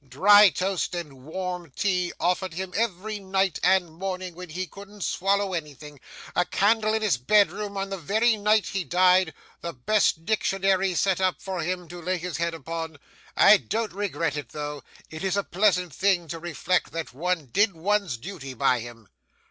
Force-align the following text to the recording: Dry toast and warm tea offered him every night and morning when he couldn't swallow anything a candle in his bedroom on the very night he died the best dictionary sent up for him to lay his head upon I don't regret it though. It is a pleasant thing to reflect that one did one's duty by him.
Dry 0.09 0.49
toast 0.49 0.95
and 0.95 1.25
warm 1.25 1.69
tea 1.75 2.11
offered 2.19 2.53
him 2.55 2.73
every 2.75 3.19
night 3.19 3.59
and 3.61 3.91
morning 3.91 4.33
when 4.33 4.49
he 4.49 4.65
couldn't 4.65 5.03
swallow 5.03 5.53
anything 5.53 5.99
a 6.35 6.43
candle 6.43 6.95
in 6.95 7.03
his 7.03 7.17
bedroom 7.17 7.77
on 7.77 7.91
the 7.91 7.99
very 7.99 8.35
night 8.35 8.65
he 8.69 8.83
died 8.83 9.31
the 9.61 9.73
best 9.73 10.25
dictionary 10.25 10.95
sent 10.95 11.21
up 11.21 11.39
for 11.39 11.61
him 11.61 11.87
to 11.87 12.01
lay 12.01 12.17
his 12.17 12.37
head 12.37 12.55
upon 12.55 12.97
I 13.37 13.57
don't 13.57 13.93
regret 13.93 14.37
it 14.37 14.49
though. 14.49 14.81
It 15.11 15.23
is 15.23 15.37
a 15.37 15.43
pleasant 15.43 15.93
thing 15.93 16.27
to 16.29 16.39
reflect 16.39 16.91
that 16.93 17.13
one 17.13 17.49
did 17.53 17.73
one's 17.75 18.17
duty 18.17 18.55
by 18.55 18.79
him. 18.79 19.07